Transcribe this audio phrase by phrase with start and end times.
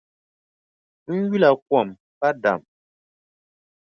[1.13, 1.87] N yula kom
[2.19, 2.61] pa dam.